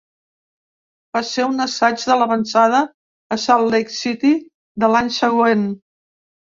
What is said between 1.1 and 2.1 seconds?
Va ser un assaig